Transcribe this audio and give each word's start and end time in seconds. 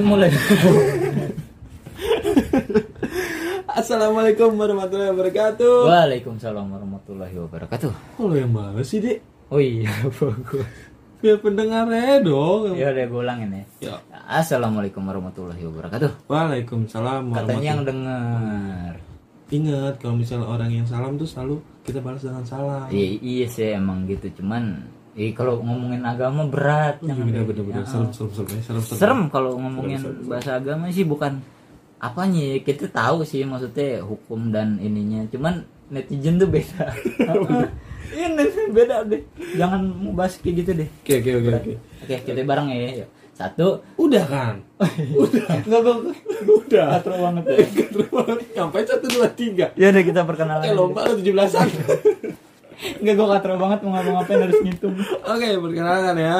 Eh 0.00 0.04
mulai. 0.08 0.32
Assalamualaikum 3.80 4.56
warahmatullahi 4.56 5.12
wabarakatuh. 5.12 5.92
Waalaikumsalam 5.92 6.72
warahmatullahi 6.72 7.36
wabarakatuh. 7.36 8.16
Kok 8.16 8.24
lo 8.24 8.32
yang 8.32 8.48
balas 8.48 8.88
sih, 8.88 9.04
Dik? 9.04 9.20
Oh 9.52 9.60
iya, 9.60 9.92
bagus. 10.16 10.64
Biar 11.20 11.36
pendengarnya 11.44 12.24
dong. 12.24 12.80
Ya 12.80 12.96
udah 12.96 13.04
gue 13.12 13.20
ulangin 13.20 13.52
ya. 13.52 13.92
Ya. 13.92 14.00
Assalamualaikum 14.24 15.04
warahmatullahi 15.04 15.68
wabarakatuh. 15.68 16.32
Waalaikumsalam 16.32 17.36
Katanya 17.36 17.60
yang 17.60 17.84
denger. 17.84 18.96
Ingat 19.52 20.00
kalau 20.00 20.16
misalnya 20.16 20.48
orang 20.48 20.72
yang 20.72 20.88
salam 20.88 21.20
tuh 21.20 21.28
selalu 21.28 21.60
kita 21.84 22.00
balas 22.00 22.24
dengan 22.24 22.48
salam. 22.48 22.88
Iya, 22.88 23.20
iya 23.20 23.46
sih 23.52 23.76
emang 23.76 24.08
gitu, 24.08 24.32
cuman 24.40 24.80
eh 25.12 25.30
kalau 25.30 25.58
ngomongin 25.58 26.02
agama 26.02 26.46
berat 26.46 26.98
Oh, 26.98 27.04
iya, 27.04 27.12
jangan 27.12 27.24
bener, 27.24 27.34
kayak 27.34 27.46
bener, 27.46 27.50
gitu. 27.50 27.62
bener. 27.66 27.82
Ya, 27.82 27.86
Serem, 27.86 28.08
serem, 28.10 28.30
serem, 28.30 28.48
ya, 28.48 28.60
serem, 28.62 28.82
serem. 28.82 28.98
serem 28.98 29.20
kalau 29.26 29.50
ngomongin 29.56 30.00
bahasa 30.24 30.50
agama 30.56 30.86
sih 30.88 31.02
bukan 31.02 31.42
apanya 31.96 32.40
ya, 32.40 32.56
kita 32.60 32.88
tahu 32.88 33.22
sih 33.22 33.42
maksudnya 33.42 34.00
hukum 34.00 34.48
dan 34.48 34.78
ininya 34.78 35.26
cuman 35.26 35.62
netizen 35.88 36.38
tuh 36.38 36.46
beda 36.46 36.86
ini 38.14 38.44
beda 38.70 39.04
deh 39.04 39.20
jangan 39.52 39.82
mau 39.84 40.14
bahas 40.14 40.38
kayak 40.38 40.62
gitu 40.62 40.70
deh 40.76 40.88
Oke, 40.88 41.12
oke, 41.18 41.30
oke, 41.36 41.50
oke. 41.52 41.72
oke 42.00 42.14
kita 42.24 42.40
bareng 42.40 42.68
ya 42.70 43.04
satu 43.34 43.80
Udah 43.96 44.24
kan? 44.24 44.54
enggak 44.78 45.80
gue 45.80 45.94
Udah. 46.44 46.86
katro 47.00 47.14
banget 47.16 47.44
ya 47.48 47.66
Ngapain 48.60 48.84
satu 48.84 49.06
dua 49.08 49.28
tiga? 49.32 49.66
ya 49.74 49.88
udah 49.88 50.02
kita 50.04 50.20
perkenalan 50.22 50.62
Kayak 50.62 50.76
lomba 50.76 51.00
lo 51.04 51.12
tujuh 51.16 51.32
belasan. 51.32 51.66
enggak 52.80 53.14
gue 53.14 53.28
katro 53.28 53.54
banget 53.56 53.78
mau 53.84 53.90
ngapa-ngapain 53.92 54.40
harus 54.40 54.58
ngitung 54.64 54.94
Oke, 55.22 55.48
perkenalan 55.60 56.16
ya. 56.16 56.38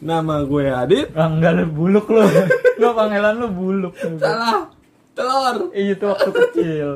Nama 0.00 0.34
gue 0.42 0.64
Adit. 0.68 1.08
ah, 1.12 1.28
enggak 1.28 1.52
lu 1.60 1.64
buluk 1.68 2.06
lu 2.08 2.24
lu 2.80 2.86
panggilan 2.92 3.34
lu 3.36 3.48
buluk 3.52 3.94
Salah. 4.16 4.68
Telur. 5.14 5.70
Iya 5.70 5.94
itu 5.94 6.04
waktu 6.10 6.30
kecil. 6.34 6.88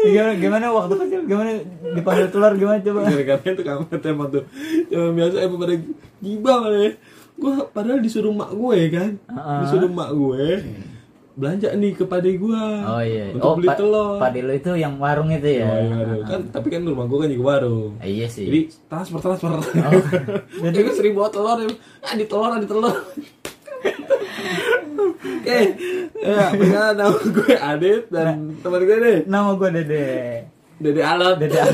Gimana, 0.00 0.32
gimana 0.40 0.66
waktu 0.72 0.94
kecil? 0.96 1.20
Gimana 1.28 1.50
dipanggil 1.92 2.26
telur 2.32 2.56
gimana 2.56 2.80
coba? 2.80 3.00
Gara-gara 3.04 3.44
itu 3.44 3.62
kamu 3.62 3.84
emang 4.00 4.28
tuh. 4.32 4.44
Cuma 4.88 5.08
biasa 5.12 5.36
emang 5.44 5.58
pada 5.60 5.74
gibah 6.24 6.56
malah 6.64 6.80
ya. 6.80 6.92
Gue 7.36 7.52
padahal 7.68 8.00
disuruh 8.00 8.32
mak 8.32 8.48
gue 8.56 8.78
kan. 8.88 9.10
Heeh. 9.28 9.58
Disuruh 9.68 9.92
mak 9.92 10.08
gue. 10.16 10.48
Belanja 11.36 11.68
nih 11.76 11.92
ke 11.92 12.08
pade 12.08 12.32
gue. 12.32 12.64
Oh 12.80 13.02
iya. 13.04 13.28
Untuk 13.36 13.44
oh, 13.44 13.54
beli 13.60 13.68
pa- 13.68 13.76
telur. 13.76 14.16
Pade 14.16 14.40
lu 14.40 14.56
itu 14.56 14.72
yang 14.72 14.96
warung 14.96 15.28
itu 15.28 15.60
ya. 15.60 15.68
Oh, 15.68 15.76
iya, 15.84 15.96
iya. 16.16 16.24
kan 16.24 16.40
tapi 16.48 16.72
kan 16.72 16.80
rumah 16.80 17.04
gue 17.04 17.18
kan 17.20 17.28
juga 17.28 17.44
warung. 17.60 17.92
Ah, 18.00 18.08
iya 18.08 18.24
sih. 18.24 18.48
Jadi 18.48 18.72
transfer 18.88 19.20
transfer. 19.20 19.52
Oh, 19.52 19.62
Jadi 20.64 20.76
gue 20.80 20.94
sering 20.96 21.12
bawa 21.12 21.28
telur, 21.28 21.60
ya. 21.60 21.68
ah 22.08 22.16
di 22.16 22.24
telur, 22.24 22.56
di 22.56 22.64
telur. 22.64 22.96
Oke, 25.46 25.60
ya, 26.18 26.50
perkenalan 26.56 26.94
nama 26.98 27.18
gue 27.20 27.54
Adit 27.54 28.02
dan 28.10 28.56
teman 28.58 28.80
gue 28.82 28.96
nih, 28.98 29.18
nama 29.28 29.50
gue 29.54 29.68
Dede. 29.76 30.08
Dede 30.80 31.02
Alat. 31.04 31.36
Dede. 31.36 31.60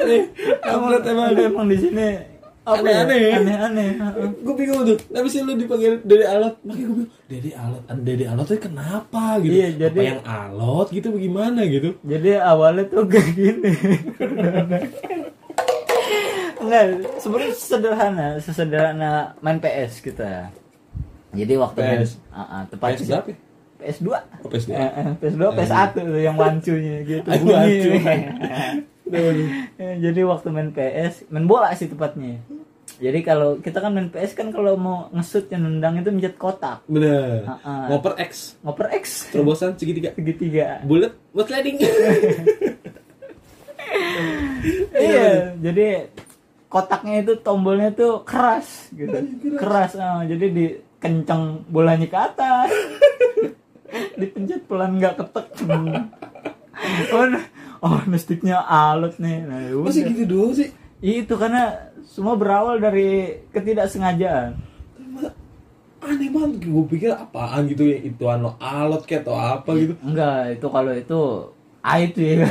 Nih, 0.00 0.22
upload 0.64 1.04
emang. 1.06 1.30
Emang, 1.32 1.48
emang 1.52 1.66
di 1.68 1.76
sini 1.76 2.02
ya? 2.02 2.39
Aneh-aneh. 2.62 3.24
Aneh-aneh. 3.34 3.88
heeh. 3.96 4.28
Gue 4.40 4.54
bingung 4.54 4.84
tuh, 4.84 4.98
tapi 5.06 5.26
sih 5.26 5.40
lu 5.40 5.54
dipanggil 5.54 6.00
Dede 6.02 6.24
Alat, 6.24 6.54
makanya 6.60 6.86
gue 6.86 6.96
bingung, 6.96 7.10
Dede 7.26 7.50
Alat, 7.52 7.82
Dede 7.98 8.24
Alat 8.26 8.44
tuh 8.44 8.58
kenapa 8.58 9.22
gitu? 9.40 9.52
Iya, 9.54 9.68
jadi- 9.80 9.96
Apa 9.98 10.10
yang 10.12 10.22
alot 10.22 10.88
gitu, 10.90 11.08
bagaimana 11.10 11.60
gitu? 11.64 11.90
Jadi 12.02 12.30
awalnya 12.36 12.84
tuh 12.86 13.04
kayak 13.04 13.28
gini. 13.30 13.70
Enggak, 16.60 16.84
sebenarnya 17.16 17.52
sederhana, 17.54 18.26
sesederhana 18.38 19.10
main 19.40 19.56
PS 19.56 20.04
kita. 20.04 20.52
Jadi 21.32 21.52
waktu 21.56 21.78
main 21.80 22.04
PS. 22.04 22.20
Ah, 22.28 22.44
ah, 22.44 22.62
tepat 22.68 22.88
PS 22.94 23.08
berapa 23.08 23.28
ya? 23.28 23.36
PS2. 23.80 24.08
Oh, 24.12 24.48
PS2. 24.52 24.70
Eh, 24.70 24.90
eh, 24.92 25.06
PS2, 25.16 25.42
PS1 25.56 25.88
tuh 25.96 26.20
yang 26.20 26.36
wancunya 26.36 26.96
gitu. 27.00 27.24
Wancu. 27.24 27.90
Eh, 29.10 29.94
Jadi 30.04 30.20
waktu 30.22 30.48
main 30.50 30.70
PS, 30.70 31.26
main 31.30 31.46
bola 31.46 31.74
sih 31.74 31.90
tepatnya. 31.90 32.40
Jadi 33.00 33.24
kalau 33.24 33.56
kita 33.64 33.80
kan 33.80 33.96
main 33.96 34.12
PS 34.12 34.36
kan 34.36 34.52
kalau 34.52 34.76
mau 34.76 35.08
ngesut 35.16 35.48
yang 35.48 35.64
nendang 35.64 36.04
itu 36.04 36.12
mencet 36.12 36.36
kotak. 36.36 36.84
Bener. 36.84 37.48
Ah, 37.48 37.56
ah. 37.64 37.86
Ngoper 37.88 38.12
X, 38.20 38.60
Ngoper 38.60 38.92
X 39.00 39.32
terobosan 39.32 39.72
segitiga. 39.80 40.12
segitiga. 40.12 40.84
Bullet 40.84 41.16
buat 41.32 41.48
sliding. 41.48 41.76
Iya, 44.94 45.56
jadi 45.58 46.12
kotaknya 46.70 47.26
itu 47.26 47.32
tombolnya 47.42 47.90
tuh 47.90 48.22
keras 48.22 48.92
gitu. 48.94 49.16
Keras, 49.56 49.96
ah. 49.98 50.22
jadi 50.22 50.46
dikenceng 50.52 51.66
bolanya 51.66 52.06
ke 52.06 52.18
atas. 52.20 52.70
Dipencet 54.20 54.62
pelan 54.70 55.00
nggak 55.00 55.18
ketek. 55.18 55.46
Hmm. 55.66 56.06
Oh, 57.80 57.96
oh, 57.96 58.18
sticknya 58.20 58.60
alot 58.60 59.16
nih. 59.16 59.44
Nah, 59.44 59.58
ya 59.68 59.74
Masih 59.76 60.04
gitu 60.12 60.24
doang 60.28 60.52
sih. 60.52 60.68
Itu 61.00 61.34
karena 61.40 61.92
semua 62.04 62.36
berawal 62.36 62.76
dari 62.76 63.40
ketidaksengajaan. 63.52 64.68
Aneh 66.00 66.32
banget, 66.32 66.64
gue 66.64 66.84
pikir 66.88 67.12
apaan 67.12 67.68
gitu 67.68 67.84
ya 67.84 68.00
itu 68.00 68.24
anu 68.24 68.56
alot 68.56 69.04
kayak 69.04 69.28
atau 69.28 69.36
apa 69.36 69.70
gitu. 69.76 69.92
Enggak, 70.00 70.56
itu 70.56 70.66
kalau 70.72 70.92
itu 70.96 71.20
ah 71.80 71.96
itu 72.00 72.20
ya. 72.20 72.48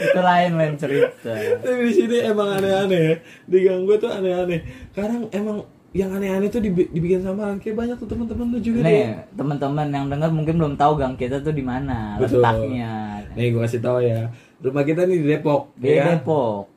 itu 0.00 0.20
lain 0.20 0.52
lain 0.56 0.74
cerita. 0.80 1.32
Tapi 1.60 1.80
di 1.88 1.92
sini 1.92 2.16
emang 2.24 2.48
aneh-aneh 2.60 3.00
ya. 3.00 3.14
Di 3.44 3.58
gang 3.60 3.84
gue 3.84 3.96
tuh 4.00 4.08
aneh-aneh. 4.08 4.60
Sekarang 4.92 5.28
emang 5.36 5.68
yang 5.92 6.08
aneh-aneh 6.16 6.48
tuh 6.48 6.64
dibi- 6.64 6.88
dibikin 6.88 7.20
samaran 7.20 7.60
kayak 7.60 7.76
banyak 7.76 7.96
tuh 8.00 8.08
teman-teman 8.08 8.48
lu 8.48 8.58
juga. 8.64 8.80
Nih, 8.80 9.28
teman-teman 9.36 9.86
yang 9.92 10.08
dengar 10.08 10.32
mungkin 10.32 10.56
belum 10.56 10.74
tahu 10.80 10.96
gang 10.96 11.20
kita 11.20 11.44
tuh 11.44 11.52
di 11.52 11.60
mana 11.60 12.16
letaknya. 12.16 13.11
Nih 13.32 13.46
gue 13.48 13.60
kasih 13.60 13.80
tahu 13.80 13.98
ya. 14.00 14.30
Rumah 14.58 14.82
kita 14.82 15.04
nih 15.04 15.18
di 15.18 15.26
Depok. 15.28 15.72
Di 15.74 15.88
ya. 15.92 16.04
Depok. 16.12 16.68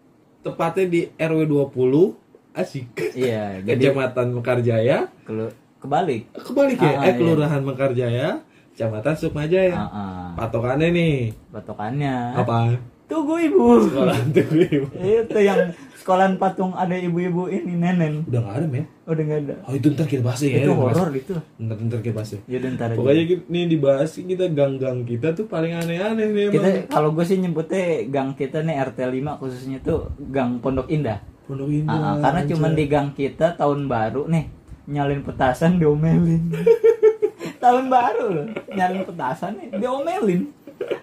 Tepatnya 0.41 0.85
di 0.85 1.01
RW 1.11 1.39
20 1.69 2.17
Asik. 2.51 2.87
Iya, 3.13 3.57
jadi 3.67 3.83
Kecamatan 3.85 4.27
Mekarjaya. 4.31 4.97
kelu- 5.23 5.53
kebalik. 5.77 6.31
Kebalik 6.33 6.77
ya, 6.77 6.91
Ah, 6.91 7.03
eh 7.03 7.05
iya. 7.05 7.13
Kelurahan 7.13 7.61
Mekarjaya, 7.61 8.27
Kecamatan 8.71 9.13
Sukmajaya. 9.13 9.71
Ah, 9.71 9.85
ah. 9.85 10.27
Patokannya 10.35 10.89
nih 10.89 11.15
Patokannya. 11.49 12.15
apa? 12.35 12.73
Tunggu 13.05 13.35
ibu. 13.37 13.65
Sekolah 13.85 14.17
tuh 14.33 14.47
ibu. 14.65 14.87
itu 14.97 15.39
yang 15.41 15.69
sekolahan 16.05 16.37
patung 16.37 16.73
ada 16.77 16.93
ibu-ibu 16.93 17.49
ini 17.49 17.77
nenen. 17.77 18.25
Udah 18.29 18.41
gak 18.45 18.55
ada 18.61 18.67
men. 18.69 18.85
Udah 19.05 19.23
nggak 19.25 19.39
ada. 19.45 19.55
Oh 19.65 19.73
itu 19.73 19.87
ntar 19.93 20.05
kita 20.09 20.21
bahas 20.21 20.41
ya. 20.41 20.61
itu 20.61 20.73
horor 20.73 21.09
itu. 21.13 21.33
Ntar 21.61 21.77
ntar 21.81 21.99
kita 22.01 22.13
bahas 22.13 22.29
ya. 22.33 22.39
Ya 22.45 22.57
ntar 22.61 22.93
aja. 22.93 22.97
Pokoknya 22.97 23.23
nih 23.45 23.63
dibahas 23.69 24.13
kita 24.17 24.45
gang-gang 24.53 25.05
kita 25.05 25.33
tuh 25.33 25.45
paling 25.45 25.73
aneh-aneh 25.77 26.29
nih 26.29 26.45
kita 26.53 26.69
kalau 26.89 27.13
gue 27.13 27.25
sih 27.25 27.37
nyebutnya 27.37 28.05
gang 28.09 28.33
kita 28.37 28.61
nih 28.61 28.81
RT 28.81 28.99
5 29.01 29.41
khususnya 29.41 29.77
tuh 29.81 30.13
gang 30.33 30.61
Pondok 30.61 30.89
Indah. 30.89 31.21
Pondok 31.49 31.69
Indah. 31.69 31.93
Ah, 31.93 32.05
ah, 32.05 32.15
karena 32.21 32.41
cuman 32.49 32.71
di 32.73 32.85
gang 32.85 33.09
kita 33.13 33.57
tahun 33.57 33.85
baru 33.85 34.25
nih 34.29 34.45
nyalin 34.89 35.21
petasan 35.25 35.81
diomelin. 35.81 36.53
tahun 37.65 37.89
baru 37.89 38.25
loh 38.29 38.45
nyalin 38.73 39.01
petasan 39.05 39.57
nih 39.57 39.81
diomelin. 39.81 40.53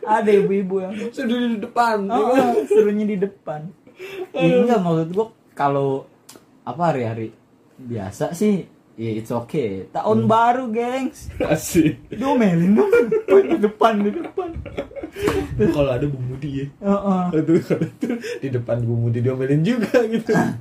Ada 0.03 0.31
ibu-ibu 0.35 0.83
yang 0.83 0.95
sudah 1.15 1.39
di 1.39 1.59
depan. 1.63 1.97
ya 2.07 2.15
oh, 2.19 2.35
kan? 2.35 2.53
oh, 2.59 2.65
serunya 2.67 3.07
di 3.07 3.17
depan. 3.19 3.61
Ini 4.35 4.67
enggak 4.67 4.81
maksud 4.83 5.09
gua 5.15 5.27
kalau 5.55 6.05
apa 6.63 6.83
hari-hari 6.95 7.35
biasa 7.79 8.35
sih 8.35 8.67
ya 8.94 9.10
it's 9.14 9.30
okay. 9.30 9.88
Tahun 9.88 10.19
baru, 10.25 10.69
gengs. 10.69 11.32
Asik. 11.41 11.98
Diomelin 12.08 12.76
dong 12.76 12.91
di 13.48 13.56
depan 13.58 14.00
di 14.00 14.10
depan. 14.12 14.50
Kalau 15.72 15.92
ada 15.92 16.08
Bu 16.08 16.16
Mudi 16.16 16.64
ya. 16.64 16.66
Heeh. 16.80 17.24
Itu 17.36 17.53
kalau 17.60 17.84
itu 17.84 18.09
di 18.41 18.48
depan 18.48 18.77
Bu 18.80 18.94
Mudi 18.97 19.21
diomelin 19.21 19.60
juga 19.60 20.00
gitu. 20.09 20.33
Eh, 20.33 20.53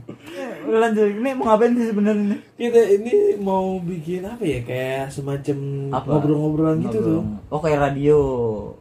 Lanjut, 0.67 1.07
ini 1.07 1.31
mau 1.33 1.51
ngapain 1.51 1.71
sih 1.73 1.87
sebenarnya 1.89 2.37
kita 2.55 2.81
ini 2.99 3.13
mau 3.39 3.79
bikin 3.79 4.23
apa 4.23 4.43
ya 4.43 4.59
kayak 4.61 5.09
semacam 5.09 5.57
ngobrol-ngobrolan 5.91 6.77
gitu 6.85 6.99
tuh. 6.99 7.21
Oh 7.47 7.59
kayak 7.59 7.79
radio. 7.91 8.19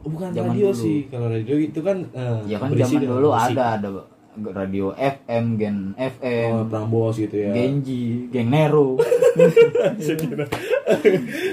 Bukan 0.03 0.35
Zaman 0.35 0.53
radio 0.53 0.69
dulu. 0.71 0.83
sih. 0.83 0.99
Kalau 1.07 1.27
radio 1.31 1.57
itu 1.57 1.81
kan 1.81 1.99
eh, 2.13 2.39
Ya 2.51 2.57
kan 2.59 2.69
zaman 2.71 3.03
dulu 3.07 3.29
ada 3.31 3.65
ada 3.79 3.89
radio 4.47 4.93
FM, 4.93 5.45
Gen 5.55 5.77
FM, 5.95 6.53
Oh, 6.55 6.65
Prambos 6.67 7.17
gitu 7.17 7.37
ya. 7.37 7.51
Genji, 7.51 8.29
Geng 8.29 8.49
Nero. 8.49 8.97
Kira. 10.01 10.47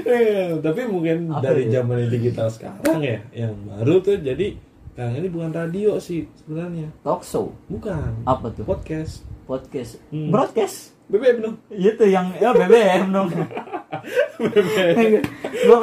Eh, 0.03 0.57
tapi 0.57 0.81
mungkin 0.83 1.29
Apa 1.29 1.43
dari 1.45 1.67
ya? 1.67 1.79
zaman 1.79 2.07
digital 2.07 2.47
sekarang 2.47 2.99
ya 2.99 3.19
yang 3.31 3.53
baru 3.63 3.99
tuh 3.99 4.17
jadi 4.17 4.57
sekarang 4.89 5.13
ini 5.15 5.27
bukan 5.27 5.51
radio 5.51 5.91
sih 5.97 6.25
sebenarnya 6.35 6.89
Talk 6.99 7.21
show. 7.21 7.53
bukan 7.67 8.23
Apa 8.23 8.49
tuh? 8.49 8.63
podcast 8.63 9.21
Podcast. 9.43 10.01
Hmm. 10.07 10.27
Broadcast. 10.27 10.91
BBM 11.07 11.37
dong 11.39 11.55
Itu 11.69 12.03
yang 12.03 12.35
ya 12.35 12.51
BBM 12.51 13.11
dong. 13.11 13.31
gua 15.63 15.79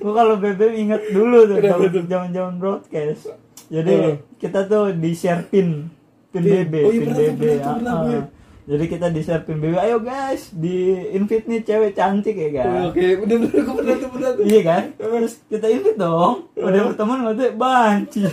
gua 0.00 0.12
kalau 0.12 0.34
BBM 0.36 0.74
inget 0.80 1.02
dulu 1.10 1.46
tuh 1.46 1.58
zaman-zaman 2.04 2.54
broadcast. 2.56 3.30
Jadi 3.66 3.94
Oh. 3.94 4.14
kita 4.36 4.64
tuh 4.64 4.92
di 4.92 5.12
share 5.12 5.44
pin 5.44 5.88
pin. 6.36 6.42
BB, 6.42 6.74
Oh 6.76 6.90
iya, 6.90 6.98
pin 6.98 7.06
pernah 7.06 7.20
BB. 7.20 7.38
pernah 7.38 7.54
tuh, 7.54 7.62
ah, 7.62 7.74
pernah 7.74 7.94
ah. 7.94 8.02
gue. 8.02 8.20
jadi 8.64 8.84
kita 8.88 9.06
di 9.08 9.20
share 9.20 9.42
pin 9.42 9.58
BB 9.58 9.74
ayo 9.76 9.96
guys 10.00 10.42
di 10.50 10.76
invite 11.10 11.44
nih 11.44 11.60
cewek 11.62 11.92
cantik 11.92 12.32
ya 12.34 12.50
kan 12.54 12.88
Oke, 12.88 13.04
bener-bener 13.16 13.60
gue 13.60 13.74
pernah 13.74 13.94
tuh 13.94 14.10
pernah 14.10 14.30
tuh. 14.32 14.42
iya 14.42 14.60
kan 14.62 14.82
terus 14.94 15.32
kita 15.44 15.66
invite 15.68 15.96
dong 15.96 16.34
udah 16.54 16.80
berteman 16.86 17.18
waktu 17.24 17.52
banci 17.52 18.22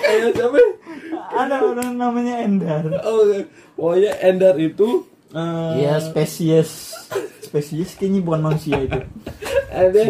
Kayak 0.00 0.34
siapa? 0.34 0.58
ada 1.30 1.56
orang 1.62 1.92
namanya 1.94 2.34
Endar 2.40 2.82
Oh, 3.02 3.22
oke. 3.22 3.44
pokoknya 3.74 4.12
Endar 4.22 4.56
itu 4.56 5.04
eh, 5.30 5.72
Iya 5.78 6.00
spesies 6.00 6.96
spesies 7.40 7.92
kayaknya 7.94 8.20
bukan 8.20 8.40
manusia 8.42 8.76
itu 8.78 8.98
ada. 9.70 10.02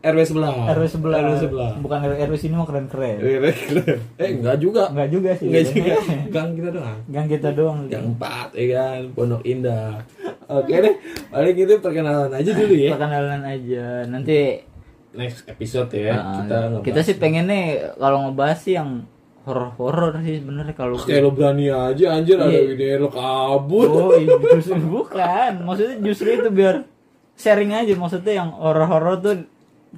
RW 0.00 0.20
sebelah. 0.24 0.52
RW 0.70 0.84
sebelah 0.86 1.18
RW 1.22 1.34
sebelah. 1.38 1.70
bukan 1.76 1.98
RW 2.00 2.32
sini 2.34 2.54
mah 2.54 2.64
keren 2.64 2.86
keren 2.86 3.16
Eh, 3.18 3.36
keren. 3.52 3.98
Eh, 4.16 4.30
enggak 4.32 4.56
juga. 4.56 4.88
enggak 4.88 5.08
juga 5.08 5.30
sih 5.34 5.46
Enggak 5.46 5.64
juga. 5.68 5.94
Gang 6.34 6.50
kita 6.52 6.70
doang. 6.70 6.98
gang 7.06 7.26
kita 7.26 7.48
doang 7.52 7.78
Gang 7.86 8.06
4 8.16 8.56
ya 8.56 8.66
kan, 8.72 9.00
Pondok 9.12 9.42
Indah. 9.44 10.00
Oke 10.46 10.74
deh, 10.74 10.94
paling 11.28 11.54
gitu 11.54 11.72
perkenalan 11.78 12.32
aja 12.32 12.50
dulu 12.50 12.74
ya. 12.74 12.90
perkenalan 12.90 13.42
aja 13.44 13.84
nanti 14.04 14.66
Next 15.10 15.42
episode 15.44 15.90
ya, 15.90 16.14
uh, 16.14 16.38
kita 16.38 16.58
kita, 16.86 17.00
sih 17.02 17.14
pengen 17.14 17.46
nih 17.46 17.64
kalau 17.94 18.24
ngebahas 18.24 18.56
sih 18.56 18.74
yang 18.74 19.02
horor-horor 19.42 20.22
sih 20.22 20.38
sebenarnya 20.38 20.70
kalau 20.72 20.94
Kayak 20.96 21.20
lo 21.20 21.30
berani 21.30 21.66
aja 21.66 22.14
anjir 22.14 22.38
ada 22.38 22.46
Iya. 22.46 22.70
ide 22.70 22.88
lo 22.94 23.10
kabur. 23.10 23.88
Oh, 23.90 24.14
iya, 24.14 24.30
justru 24.54 24.78
bukan. 24.78 25.66
Maksudnya 25.66 25.96
justru 26.00 26.28
itu 26.30 26.48
biar 26.48 26.86
sharing 27.34 27.74
aja. 27.74 27.90
Maksudnya 27.92 28.32
yang 28.36 28.54
horor-horor 28.54 29.18
tuh 29.18 29.34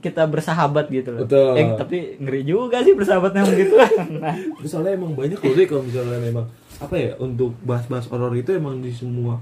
kita 0.00 0.24
bersahabat 0.24 0.88
gitu 0.88 1.12
loh. 1.12 1.28
Betul. 1.28 1.52
Eh, 1.60 1.66
tapi 1.76 1.98
ngeri 2.16 2.42
juga 2.42 2.80
sih 2.80 2.96
bersahabatnya 2.96 3.44
begitu. 3.44 3.76
Nah, 4.22 4.32
soalnya 4.64 4.96
emang 4.96 5.12
banyak 5.12 5.36
loh 5.36 5.52
deh 5.52 5.66
kalau 5.68 5.82
misalnya 5.84 6.16
emang 6.22 6.46
apa 6.80 6.94
ya 6.96 7.10
untuk 7.20 7.52
bahas-bahas 7.62 8.08
horor 8.08 8.32
itu 8.32 8.56
emang 8.56 8.80
di 8.80 8.90
semua 8.90 9.38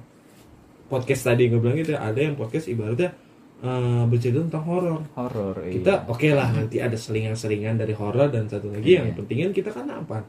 podcast 0.91 1.31
tadi 1.31 1.47
gue 1.47 1.62
bilang 1.62 1.79
gitu 1.79 1.94
ya, 1.94 2.02
ada 2.02 2.19
yang 2.19 2.35
podcast 2.35 2.67
ibaratnya 2.67 3.14
eh, 3.62 4.02
bercerita 4.11 4.43
tentang 4.43 4.64
horor. 4.67 5.00
horor. 5.14 5.55
iya. 5.62 5.79
Kita 5.79 5.93
oke 6.11 6.29
lah 6.35 6.49
nanti 6.50 6.82
ada 6.82 6.99
selingan-selingan 6.99 7.79
dari 7.79 7.94
horor 7.94 8.26
dan 8.32 8.50
satu 8.50 8.75
lagi 8.75 8.99
yang 8.99 9.06
pentingnya 9.14 9.55
kita 9.55 9.70
kan 9.70 9.87
apa? 9.87 10.26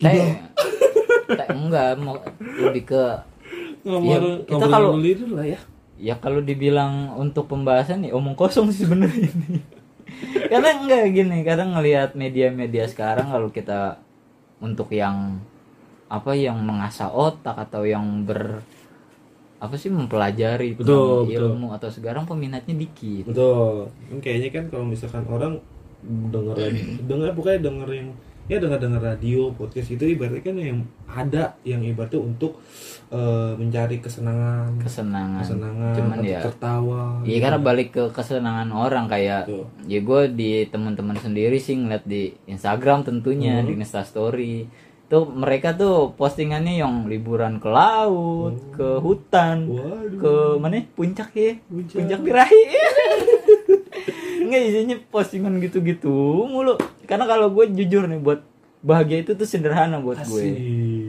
Teh 0.00 0.36
enggak 1.52 1.96
mau 2.00 2.16
lebih 2.40 2.84
ke 2.88 3.02
Ngomong 3.84 4.48
kita 4.48 4.64
kalau- 4.64 4.96
lah 5.36 5.44
ya. 5.44 5.60
Ya 5.98 6.18
kalau 6.18 6.42
dibilang 6.42 7.14
untuk 7.14 7.46
pembahasan 7.46 8.02
nih 8.04 8.12
omong 8.12 8.34
kosong 8.34 8.70
sih 8.74 8.86
sebenarnya 8.86 9.30
ini. 9.30 9.60
Karena 10.50 10.78
enggak 10.78 11.04
gini, 11.10 11.42
kadang 11.42 11.74
ngelihat 11.74 12.14
media-media 12.14 12.86
sekarang 12.86 13.32
kalau 13.32 13.48
kita 13.50 13.98
untuk 14.62 14.92
yang 14.94 15.40
apa 16.06 16.36
yang 16.36 16.60
mengasah 16.62 17.10
otak 17.10 17.56
atau 17.56 17.82
yang 17.82 18.22
ber 18.22 18.62
apa 19.58 19.74
sih 19.80 19.88
mempelajari 19.88 20.76
Betul, 20.76 20.84
tentang 20.84 21.24
betul. 21.24 21.40
ilmu 21.48 21.68
atau 21.72 21.88
sekarang 21.88 22.28
peminatnya 22.28 22.76
dikit. 22.76 23.32
Betul. 23.32 23.88
Kayaknya 24.20 24.50
kan 24.52 24.64
kalau 24.68 24.84
misalkan 24.84 25.24
orang 25.26 25.56
denger 26.04 26.56
dengar 27.08 27.32
pokoknya 27.32 27.60
denger 27.64 27.88
yang 27.96 28.08
ya 28.44 28.56
dengar 28.58 28.76
dengar 28.76 29.00
radio 29.02 29.48
podcast 29.50 29.88
itu 29.88 30.04
ibaratnya 30.06 30.42
kan 30.42 30.56
yang 30.56 30.78
ada 31.06 31.56
yang 31.62 31.80
ibaratnya 31.80 32.20
untuk 32.20 32.60
eh, 33.08 33.52
mencari 33.54 33.98
kesenangan 33.98 34.76
Kesenangan. 34.76 35.40
kesenangan 35.40 35.94
Cuman 35.94 36.18
ya 36.20 36.40
tertawa 36.40 37.00
Iya 37.22 37.38
karena 37.40 37.58
balik 37.58 37.88
ke 37.90 38.04
kesenangan 38.10 38.68
orang 38.68 39.06
kayak 39.06 39.48
Betul. 39.48 39.64
ya 39.86 39.98
gue 39.98 40.20
di 40.30 40.50
teman-teman 40.66 41.16
sendiri 41.16 41.56
sih 41.56 41.74
ngeliat 41.74 42.04
di 42.04 42.36
Instagram 42.44 43.02
tentunya 43.02 43.58
Hmm. 43.58 43.66
di 43.66 43.72
Insta 43.74 44.02
Story 44.02 44.68
tuh 45.04 45.24
mereka 45.26 45.72
tuh 45.72 46.12
postingannya 46.12 46.80
yang 46.80 47.04
liburan 47.04 47.56
ke 47.56 47.68
laut, 47.68 48.56
ke 48.72 48.98
hutan, 48.98 49.68
Oh. 49.68 49.76
Waduh. 49.76 50.16
ke 50.16 50.32
mana? 50.58 50.80
Puncak 50.90 51.28
ya, 51.30 51.60
Puncak. 51.62 51.96
puncak 51.96 52.20
birahi. 52.20 52.62
Enggak 54.44 54.60
isinya 54.64 54.96
postingan 55.08 55.56
gitu-gitu 55.58 56.12
mulu. 56.44 56.76
Karena 57.04 57.24
kalau 57.28 57.52
gue 57.52 57.64
jujur 57.72 58.08
nih 58.08 58.20
buat 58.20 58.40
bahagia 58.84 59.24
itu 59.24 59.32
tuh 59.32 59.48
sederhana 59.48 60.00
buat 60.00 60.20
gue. 60.20 60.42
Asik. 60.44 60.56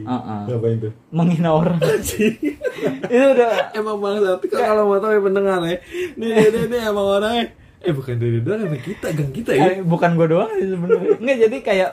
Heeh. 0.06 0.40
Ngapain 0.48 0.76
tuh? 0.80 0.92
Menghina 1.12 1.50
orang. 1.52 1.76
itu 3.12 3.26
udah 3.36 3.76
Emang 3.76 4.00
bangsa 4.00 4.40
tapi 4.40 4.46
kalau 4.48 4.88
mau 4.88 4.98
tahu 5.02 5.12
ya 5.12 5.20
pendengar 5.20 5.60
ya. 5.64 5.78
Nih 6.16 6.28
nih 6.32 6.48
nih, 6.52 6.62
nih 6.72 6.80
emang 6.88 7.08
orangnya 7.20 7.46
eh 7.86 7.94
bukan 7.94 8.18
dari 8.18 8.42
doang 8.42 8.66
emang 8.66 8.82
kita 8.82 9.14
gang 9.14 9.30
kita 9.30 9.52
ya. 9.54 9.78
Eh, 9.78 9.84
bukan 9.84 10.18
gue 10.18 10.26
doang 10.26 10.50
sih 10.58 10.68
sebenarnya. 10.72 11.16
Enggak 11.22 11.36
jadi 11.46 11.56
kayak 11.62 11.90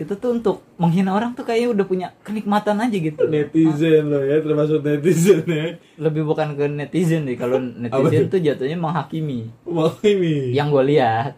kita 0.00 0.16
tuh 0.16 0.30
untuk 0.40 0.64
menghina 0.80 1.12
orang 1.12 1.36
tuh 1.36 1.44
kayaknya 1.44 1.76
udah 1.76 1.84
punya 1.84 2.08
kenikmatan 2.24 2.80
aja 2.80 2.96
gitu. 2.96 3.20
Netizen 3.28 4.08
loh 4.08 4.24
ya 4.24 4.40
termasuk 4.40 4.80
netizen 4.80 5.44
ya. 5.44 5.76
Lebih 6.00 6.24
bukan 6.24 6.56
ke 6.56 6.64
netizen 6.72 7.28
deh. 7.28 7.36
Kalau 7.36 7.60
netizen 7.60 8.32
tuh 8.32 8.40
jatuhnya 8.40 8.80
menghakimi. 8.80 9.52
Ini. 10.00 10.56
Yang 10.56 10.66
gue 10.72 10.84
lihat. 10.96 11.32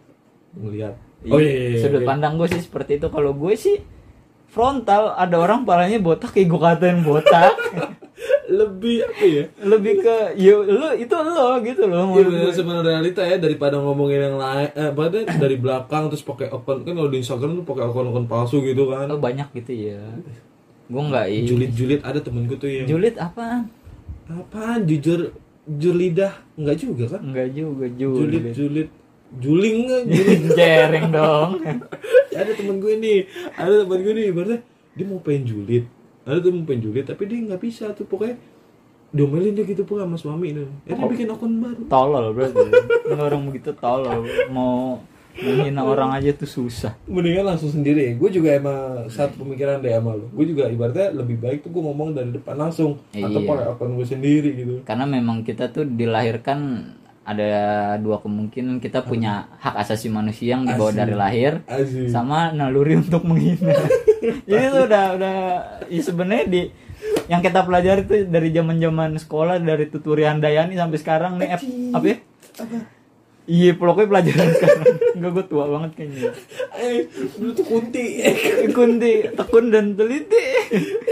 Ngeliat. 0.54 0.94
Oh 1.30 1.38
iya, 1.38 1.52
iya, 1.52 1.68
iya. 1.76 1.80
Sudut 1.82 2.02
oke. 2.02 2.08
pandang 2.08 2.34
gue 2.34 2.48
sih 2.50 2.62
seperti 2.62 2.98
itu. 2.98 3.06
Kalau 3.06 3.30
gue 3.36 3.54
sih 3.54 3.78
frontal 4.50 5.14
ada 5.14 5.36
orang 5.38 5.62
palanya 5.62 5.96
botak 6.02 6.34
kayak 6.34 6.48
gue 6.50 6.60
katain 6.60 6.98
botak. 7.06 7.54
lebih 8.52 9.02
apa 9.06 9.24
ya? 9.24 9.44
Lebih 9.64 9.92
ke 10.04 10.16
ya 10.36 10.54
lu 10.60 10.88
itu 10.94 11.14
lo 11.16 11.56
gitu 11.64 11.88
loh 11.88 12.12
Iya 12.12 12.22
bener 12.28 12.50
gue. 12.50 12.54
sebenarnya 12.54 12.84
realita 12.84 13.22
ya 13.24 13.40
daripada 13.40 13.80
ngomongin 13.80 14.20
yang 14.28 14.36
lain 14.36 14.68
eh 14.76 14.88
apa 14.92 15.02
tuh, 15.08 15.24
dari 15.24 15.56
belakang 15.56 16.12
terus 16.12 16.20
pakai 16.20 16.52
akun 16.52 16.84
kan 16.84 16.92
kalau 16.92 17.08
di 17.08 17.18
Instagram 17.24 17.64
tuh 17.64 17.66
pakai 17.66 17.82
akun-akun 17.88 18.26
palsu 18.28 18.60
gitu 18.60 18.92
kan. 18.92 19.08
Oh, 19.08 19.18
banyak 19.18 19.48
gitu 19.56 19.72
ya. 19.90 20.02
Gue 20.86 21.02
nggak 21.02 21.26
ini. 21.32 21.48
Julit-julit 21.48 22.00
ada 22.04 22.20
temenku 22.20 22.54
tuh 22.60 22.68
yang 22.68 22.86
Julit 22.86 23.16
apaan? 23.16 23.72
apaan 24.32 24.86
jujur 24.88 25.34
jujur 25.66 25.94
lidah 25.96 26.32
enggak 26.56 26.76
juga 26.80 27.04
kan? 27.16 27.20
Enggak 27.24 27.48
juga 27.52 27.86
julit. 27.90 28.52
julit 28.52 28.88
juling 29.34 29.76
nggak? 29.84 30.02
julit 30.12 30.40
Jereng 30.52 31.06
dong. 31.08 31.50
ada 32.32 32.50
temen 32.52 32.76
gue 32.76 32.94
nih 32.96 33.18
ada 33.52 33.72
temen 33.80 33.98
gue 33.98 34.12
nih 34.12 34.28
berarti 34.30 34.56
dia 34.92 35.04
mau 35.04 35.20
pengen 35.20 35.44
julid. 35.46 35.84
Ada 36.22 36.38
tuh 36.38 36.50
mau 36.50 36.62
pengen 36.62 36.82
julid 36.84 37.04
tapi 37.04 37.22
dia 37.24 37.38
nggak 37.40 37.58
bisa 37.58 37.90
tuh 37.92 38.04
pokoknya 38.04 38.36
diomelin 39.08 39.52
dia 39.52 39.64
gitu 39.64 39.84
pula 39.84 40.04
sama 40.04 40.16
suami 40.16 40.50
itu 40.50 40.64
ya 40.84 40.92
dia 40.92 41.04
bikin 41.04 41.28
akun 41.28 41.60
baru. 41.60 41.82
Tolol 41.86 42.24
berarti 42.32 42.60
orang 43.10 43.42
begitu 43.44 43.70
tolol. 43.74 44.24
Mau 44.48 45.00
menghina 45.32 45.80
orang 45.80 46.12
aja 46.12 46.32
tuh 46.32 46.44
susah. 46.46 46.92
Mendingan 47.04 47.44
langsung 47.46 47.68
sendiri. 47.68 48.16
Gue 48.16 48.28
juga 48.28 48.52
emang 48.52 49.08
satu 49.08 49.42
pemikiran 49.42 49.80
deh 49.80 49.90
sama 49.90 50.12
lo 50.12 50.28
gue 50.28 50.44
juga 50.46 50.68
ibaratnya 50.68 51.08
lebih 51.10 51.36
baik 51.38 51.60
tuh 51.60 51.70
gue 51.70 51.82
ngomong 51.82 52.12
dari 52.12 52.30
depan 52.30 52.56
langsung 52.58 53.00
atau 53.10 53.40
Iya. 53.40 53.48
pakai 53.48 53.66
akun 53.66 53.96
gue 53.96 54.06
sendiri 54.06 54.50
gitu. 54.54 54.74
Karena 54.82 55.04
memang 55.04 55.40
kita 55.40 55.68
tuh 55.68 55.84
dilahirkan 55.84 56.60
ada 57.22 57.50
dua 58.02 58.18
kemungkinan 58.18 58.82
kita 58.82 59.06
punya 59.06 59.46
hak 59.62 59.78
asasi 59.78 60.10
manusia 60.10 60.58
yang 60.58 60.66
dibawa 60.66 60.90
Asik. 60.90 60.98
dari 60.98 61.14
lahir 61.14 61.52
Asik. 61.64 62.10
sama 62.10 62.50
naluri 62.50 62.98
untuk 62.98 63.22
menghina 63.22 63.70
jadi 64.50 64.62
itu 64.68 64.78
udah 64.86 65.04
udah 65.14 65.36
ya 65.86 66.02
sebenarnya 66.02 66.44
di 66.46 66.62
yang 67.26 67.38
kita 67.38 67.62
pelajari 67.62 68.02
tuh 68.02 68.26
dari 68.26 68.50
zaman 68.50 68.78
zaman 68.78 69.10
sekolah 69.18 69.58
dari 69.58 69.86
tuturi 69.86 70.26
Handayani 70.26 70.74
sampai 70.74 70.98
sekarang 70.98 71.32
nih 71.38 71.48
F, 71.54 71.62
apa 71.94 72.06
ya? 72.06 72.16
Iya, 73.42 73.74
pokoknya 73.74 74.06
pelajaran 74.06 74.48
sekarang. 74.58 74.86
Enggak 75.18 75.30
gue 75.34 75.44
tua 75.50 75.64
banget 75.66 75.90
kayaknya. 75.98 76.30
eh 76.78 77.10
dulu 77.10 77.50
tuh 77.58 77.66
kunti 77.66 78.04
Kunti, 78.70 79.12
tekun 79.34 79.66
dan 79.74 79.98
teliti. 79.98 80.46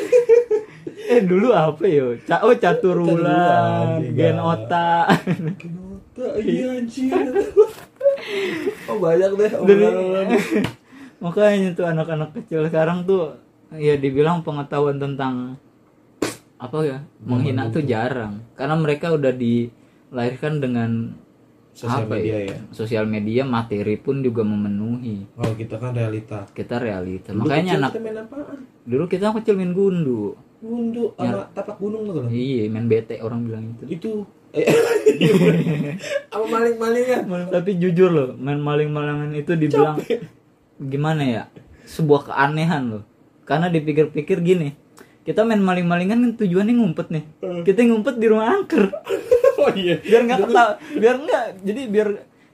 eh 1.10 1.20
dulu 1.26 1.50
apa 1.50 1.84
yo? 1.90 2.14
Ca 2.22 2.46
oh 2.46 2.54
catur 2.54 3.02
Catur 3.02 3.18
ulang, 3.18 3.98
ulang, 4.06 4.14
gen 4.14 4.38
otak. 4.38 5.06
Iya 6.38 6.84
anjir 6.84 7.16
oh 8.90 8.96
banyak 9.00 9.30
deh 9.32 9.50
Dari 9.64 9.84
makanya 11.20 11.68
tuh 11.72 11.86
anak-anak 11.88 12.30
kecil 12.36 12.68
sekarang 12.68 13.04
tuh 13.04 13.36
ya 13.76 13.96
dibilang 13.96 14.44
pengetahuan 14.44 15.00
tentang 15.00 15.56
apa 16.60 16.76
ya? 16.84 16.98
Menghina 17.24 17.72
tuh 17.72 17.80
jarang. 17.80 18.44
Karena 18.52 18.76
mereka 18.76 19.16
udah 19.16 19.32
dilahirkan 19.32 20.60
dengan 20.60 21.16
Sosial 21.70 22.04
apa 22.04 22.18
media 22.18 22.36
ya. 22.50 22.58
sosial 22.74 23.04
media 23.06 23.42
materi 23.46 23.96
pun 23.96 24.20
juga 24.20 24.44
memenuhi. 24.44 25.24
Kalau 25.32 25.54
kita 25.56 25.80
kan 25.80 25.96
realita. 25.96 26.44
Kita 26.52 26.76
realita. 26.76 27.32
Dulu 27.32 27.46
makanya 27.46 27.72
kecil 27.72 27.80
anak 27.80 27.90
kita 27.94 28.00
main 28.04 28.18
apaan? 28.20 28.58
Dulu 28.84 29.04
kita 29.08 29.26
kecil 29.32 29.54
main 29.56 29.72
gundu 29.72 30.34
Gundu 30.60 31.16
sama 31.16 31.48
tapak 31.56 31.80
gunung 31.80 32.04
tuh 32.04 32.14
kan 32.20 32.24
iya 32.28 32.68
main 32.68 32.84
bete 32.84 33.16
orang 33.24 33.48
bilang 33.48 33.64
itu 33.72 33.84
itu. 33.96 34.10
Eh, 34.50 34.66
apa 36.26 36.42
maling-malingan 36.42 37.22
tapi 37.54 37.78
jujur 37.78 38.10
loh 38.10 38.28
main 38.34 38.58
maling-malingan 38.58 39.30
itu 39.38 39.54
dibilang 39.54 40.02
gimana 40.82 41.22
ya? 41.22 41.42
Sebuah 41.86 42.30
keanehan 42.30 42.82
loh. 42.90 43.02
Karena 43.46 43.70
dipikir-pikir 43.70 44.42
gini 44.42 44.74
kita 45.20 45.46
main 45.46 45.62
maling-malingan 45.62 46.18
kan 46.18 46.32
tujuannya 46.34 46.74
ngumpet 46.80 47.06
nih. 47.12 47.24
Kita 47.62 47.78
ngumpet 47.86 48.18
di 48.18 48.26
rumah 48.26 48.58
angker. 48.58 48.84
Oh 49.60 49.68
iya. 49.76 50.00
Biar 50.00 50.24
nggak 50.24 50.40
ketawa 50.48 50.72
biar 50.96 51.16
nggak 51.20 51.44
jadi 51.68 51.82
biar 51.92 52.08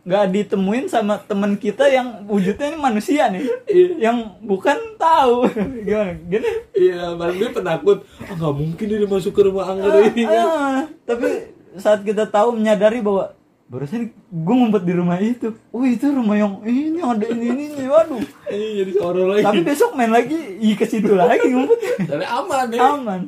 nggak 0.06 0.24
ditemuin 0.30 0.86
sama 0.86 1.18
teman 1.20 1.54
kita 1.54 1.82
yang 1.84 2.22
wujudnya 2.24 2.66
ini 2.68 2.78
manusia 2.78 3.26
nih 3.26 3.42
Iya. 3.66 3.88
yang 4.00 4.38
bukan 4.40 4.94
tahu 4.94 5.50
gimana 5.84 6.14
gini 6.22 6.50
Iya, 6.72 7.10
dia 7.32 7.48
penakut. 7.50 8.06
Ah, 8.20 8.32
nggak 8.32 8.54
mungkin 8.54 8.86
ini 8.88 9.04
masuk 9.04 9.32
ke 9.32 9.42
rumah 9.42 9.66
angker 9.66 10.06
ini 10.06 10.22
kan. 10.22 10.46
Ah, 10.46 10.80
tapi 11.02 11.28
saat 11.74 12.00
kita 12.00 12.22
tahu 12.24 12.54
menyadari 12.54 13.00
bahwa 13.00 13.34
barusan 13.66 14.06
gue 14.30 14.54
ngumpet 14.54 14.78
di 14.80 14.94
rumah 14.94 15.18
itu 15.18 15.50
oh 15.68 15.82
itu 15.82 16.06
rumah 16.06 16.38
yang 16.38 16.62
ini 16.62 17.02
ada 17.02 17.26
ini 17.26 17.46
ini, 17.50 17.64
ini. 17.74 17.84
waduh 17.84 18.22
Ini 18.46 18.66
jadi 18.78 18.90
seorang 18.94 19.26
lagi. 19.28 19.42
tapi 19.42 19.58
besok 19.60 19.90
main 19.92 20.08
lagi 20.08 20.38
i 20.56 20.70
ke 20.72 20.86
situ 20.86 21.10
lagi 21.10 21.50
ngumpet 21.50 21.82
Tapi 21.98 22.22
aman 22.22 22.66
ya. 22.70 22.94
aman 22.94 23.20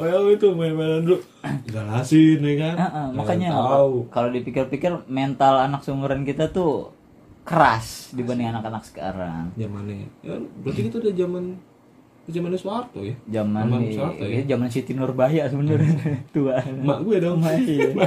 Oh 0.00 0.06
ya 0.06 0.16
itu 0.32 0.48
main-mainan 0.50 1.04
dulu. 1.04 1.20
Jelasin 1.68 2.40
ya 2.40 2.54
kan. 2.56 2.74
Ah, 2.74 2.88
Jangan 2.88 3.12
makanya 3.12 3.48
kalau 4.08 4.28
dipikir-pikir 4.32 4.92
mental 5.06 5.60
anak 5.60 5.84
seumuran 5.84 6.24
kita 6.24 6.48
tuh 6.48 6.88
keras 7.42 8.12
dibanding 8.12 8.48
anak-anak 8.48 8.80
sekarang 8.80 9.52
Zamannya. 9.56 10.08
Ya, 10.20 10.36
berarti 10.62 10.88
itu 10.88 10.96
udah 10.96 11.12
zaman 11.12 11.44
zaman 12.30 12.50
Soeharto 12.54 13.00
ya. 13.02 13.14
zaman 13.26 13.66
Soeharto 13.90 14.22
ya. 14.22 14.30
iya, 14.30 14.42
zaman 14.46 14.68
Siti 14.70 14.92
Nurbaya 14.94 15.50
sebenarnya 15.50 15.92
tua 16.34 16.62
Mak 16.62 16.98
gue 17.02 17.16
dong. 17.18 17.42
Mak, 17.42 17.58
iya. 17.60 17.90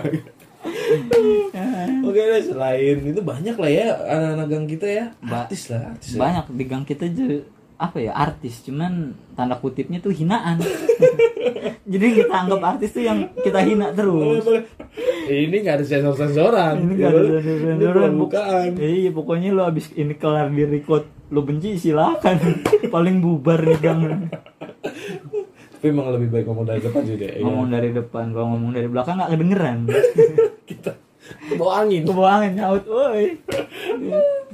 Oke 2.07 2.19
deh 2.21 2.41
selain 2.41 2.97
itu 3.03 3.19
banyak 3.19 3.55
lah 3.55 3.69
ya 3.69 3.85
anak-anak 4.07 4.47
gang 4.47 4.65
kita 4.65 4.87
ya. 4.87 5.05
Ba- 5.19 5.43
Artis 5.43 5.67
lah, 5.67 5.91
artis. 5.91 6.15
ya. 6.15 6.19
banyak 6.19 6.45
di 6.55 6.63
gang 6.63 6.83
kita 6.83 7.05
juga 7.09 7.43
apa 7.75 7.97
ya 7.97 8.11
artis 8.11 8.61
cuman 8.61 9.13
tanda 9.33 9.55
kutipnya 9.55 9.97
tuh 9.97 10.09
hinaan 10.09 10.61
jadi 11.91 12.05
kita 12.15 12.33
anggap 12.33 12.61
artis 12.63 12.91
tuh 12.91 13.03
yang 13.03 13.27
kita 13.35 13.59
hina 13.59 13.91
terus. 13.91 14.41
Ini 15.23 15.51
nggak 15.53 15.75
ada 15.77 15.85
sensor-sensoran. 15.85 16.75
ini 16.81 16.93
Ya, 16.95 17.07
gak 17.07 17.09
ada 17.09 17.19
boleh. 17.19 17.31
Ini 17.39 17.51
sensor-sensoran 17.63 18.11
bukaan. 18.15 18.69
iya 18.75 19.09
pokoknya 19.09 19.49
lo 19.51 19.63
abis 19.63 19.91
ini 19.93 20.13
kelar 20.13 20.47
di 20.47 20.63
record 20.63 21.03
lo 21.29 21.41
benci 21.41 21.75
silakan 21.75 22.39
paling 22.93 23.19
bubar 23.19 23.59
nih 23.59 23.79
gang 23.79 24.01
Tapi 25.73 25.85
emang 25.85 26.11
lebih 26.11 26.29
baik 26.29 26.45
ngomong 26.45 26.65
dari 26.65 26.79
depan 26.79 27.01
sih 27.03 27.15
deh. 27.15 27.29
ya. 27.29 27.41
ngomong 27.41 27.67
dari 27.67 27.89
depan 27.89 28.25
kalau 28.31 28.47
ngomong 28.51 28.71
dari 28.71 28.87
belakang 28.87 29.15
nggak 29.17 29.31
kedengeran 29.31 29.77
kita 30.69 30.91
ke 31.23 31.55
bawah 31.55 31.81
angin. 31.81 32.03
ke 32.03 32.11
bawah 32.11 32.31
angin 32.37 32.53
nyaut 32.53 32.83
woi 32.85 33.39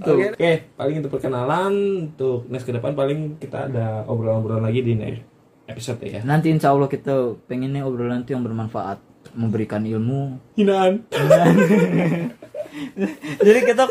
Oke, 0.02 0.32
oke, 0.32 0.52
paling 0.74 0.96
untuk 0.98 1.12
perkenalan 1.12 1.72
untuk 2.08 2.48
next 2.48 2.64
ke 2.64 2.72
depan 2.72 2.94
paling 2.94 3.36
kita 3.36 3.68
ada 3.68 4.02
obrolan-obrolan 4.06 4.64
lagi 4.64 4.82
di 4.82 4.94
next 4.94 5.22
episode 5.66 6.00
ya. 6.02 6.22
nanti 6.24 6.48
insya 6.48 6.70
Allah 6.70 6.88
kita 6.88 7.36
pengennya 7.46 7.84
obrolan 7.84 8.22
tuh 8.22 8.32
yang 8.32 8.42
bermanfaat 8.42 8.98
memberikan 9.32 9.82
ilmu 9.82 10.38
Hinaan. 10.56 11.04
jadi 13.40 13.60
kita 13.66 13.84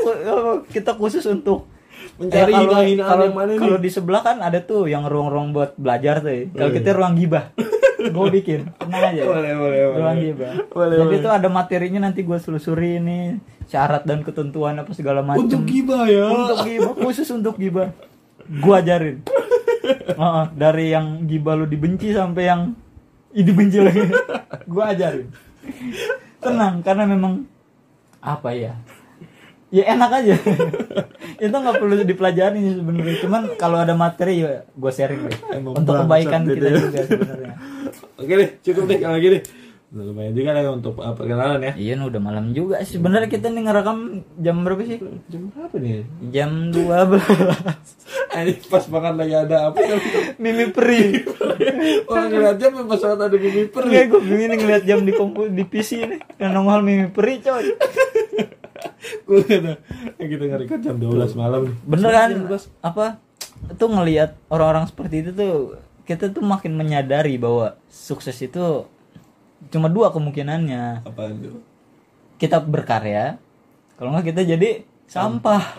kita 0.67 0.91
khusus 0.95 1.25
untuk 1.27 1.67
Mencari 2.15 2.51
Eh, 2.51 2.57
kalau- 2.57 2.73
kalau- 3.05 3.25
yang 3.27 3.37
mana 3.37 3.51
nih? 3.53 3.59
Kalau 3.61 3.77
di 3.77 3.89
sebelah 3.89 4.21
kan 4.23 4.37
ada 4.41 4.59
tuh 4.61 4.87
yang 4.87 5.05
ruang-ruang 5.05 5.51
buat 5.51 5.75
belajar 5.77 6.19
tuh. 6.19 6.31
ya. 6.31 6.41
Kalau 6.49 6.65
Oh, 6.65 6.73
kita 6.73 6.89
ruang 6.93 7.13
gibah. 7.15 7.45
Gue 7.99 8.27
bikin. 8.41 8.61
Tenang 8.79 9.03
aja. 9.11 9.23
Boleh, 9.27 9.53
boleh, 9.59 9.81
boleh. 9.91 9.99
Ruang 9.99 10.19
gibah. 10.23 10.53
Boleh, 10.71 10.97
Jadi 11.03 11.17
boleh. 11.19 11.25
tuh 11.27 11.33
ada 11.35 11.49
materinya 11.51 12.01
nanti 12.07 12.21
gue 12.23 12.39
selusuri 12.39 13.03
ini 13.03 13.19
syarat 13.67 14.07
dan 14.07 14.23
ketentuan 14.23 14.79
apa 14.79 14.95
segala 14.95 15.21
macam. 15.21 15.45
Untuk 15.45 15.67
gibah 15.67 16.07
ya. 16.07 16.31
Untuk 16.31 16.59
gibah 16.65 16.95
khusus 16.95 17.29
untuk 17.35 17.59
gibah. 17.59 17.91
Gue 18.47 18.75
ajarin. 18.79 19.17
Heeh, 20.21 20.45
dari 20.55 20.87
yang 20.95 21.27
gibah 21.27 21.59
lu 21.59 21.67
dibenci 21.67 22.15
sampai 22.15 22.45
yang 22.47 22.73
dibenci 23.35 23.79
lagi. 23.83 24.09
gue 24.73 24.85
ajarin. 24.85 25.29
Tenang 26.39 26.81
karena 26.87 27.05
memang 27.05 27.45
apa 28.23 28.55
ya? 28.55 28.79
Ya 29.69 29.85
enak 29.93 30.11
aja. 30.23 30.35
itu 31.39 31.55
nggak 31.55 31.77
perlu 31.79 31.95
dipelajari 32.03 32.61
sebenarnya. 32.83 33.17
Cuman 33.23 33.43
kalau 33.55 33.79
ada 33.79 33.95
materi 33.95 34.43
ya 34.43 34.67
gue 34.67 34.91
sharing 34.93 35.23
deh. 35.31 35.39
Emang 35.55 35.79
Untuk 35.79 35.95
kebaikan 35.95 36.41
gitu 36.47 36.55
kita 36.59 36.67
ya. 36.67 36.79
juga 36.83 37.01
sebenarnya. 37.07 37.55
Oke 38.19 38.33
deh, 38.35 38.49
cukup 38.67 38.85
deh 38.91 38.99
kalau 38.99 39.19
gini. 39.23 39.39
Udah 39.89 40.05
lumayan 40.05 40.37
juga 40.37 40.53
lah 40.53 40.69
untuk 40.77 41.01
uh, 41.01 41.17
perkenalan 41.17 41.65
ya. 41.65 41.73
Iya, 41.73 42.05
udah 42.05 42.21
malam 42.21 42.53
juga 42.53 42.77
sih. 42.85 43.01
Sebenarnya 43.01 43.33
kita 43.33 43.49
nih 43.49 43.63
ngerekam 43.65 44.21
jam 44.37 44.61
berapa 44.61 44.85
sih? 44.85 45.01
Jam 45.33 45.43
berapa 45.49 45.77
nih? 45.81 46.05
Jam 46.29 46.51
12. 46.77 47.25
Ini 48.29 48.53
pas 48.69 48.85
banget 48.85 49.15
lagi 49.17 49.35
ada 49.49 49.57
apa 49.73 49.81
kan? 49.81 49.99
Mimi 50.37 50.69
peri. 50.69 51.25
Orang 52.05 52.29
ngeliat 52.29 52.61
jam 52.61 52.77
pas 52.85 53.01
banget 53.01 53.21
ada 53.33 53.37
mimi 53.41 53.65
per. 53.65 53.81
Enggak, 53.89 54.05
gue 54.13 54.21
bingung 54.21 54.61
ngeliat 54.61 54.85
jam 54.85 55.01
di 55.09 55.13
kompu 55.17 55.49
di 55.49 55.65
PC 55.65 56.05
nih. 56.05 56.21
Yang 56.37 56.51
nongol 56.53 56.81
mimi 56.85 57.09
peri, 57.09 57.41
coy. 57.41 57.65
Gue 59.27 59.43
kata, 59.45 59.75
kita 60.17 60.45
ngerekam 60.49 60.79
jam 60.81 60.97
12 60.97 61.35
malam 61.35 61.69
nih. 61.69 61.75
Bener 61.85 62.11
kan? 62.11 62.31
12. 62.49 62.71
Apa? 62.81 63.07
Tuh 63.75 63.91
ngelihat 63.91 64.39
orang-orang 64.49 64.87
seperti 64.87 65.27
itu 65.27 65.31
tuh 65.35 65.77
kita 66.09 66.33
tuh 66.33 66.41
makin 66.41 66.73
menyadari 66.79 67.37
bahwa 67.37 67.77
sukses 67.93 68.39
itu 68.41 68.89
cuma 69.69 69.93
dua 69.93 70.09
kemungkinannya. 70.15 71.05
Apaan 71.05 71.43
tuh? 71.43 71.61
Kita 72.39 72.63
berkarya, 72.63 73.37
kalau 73.99 74.15
nggak 74.15 74.33
kita 74.33 74.57
jadi 74.57 74.87
sampah. 75.11 75.75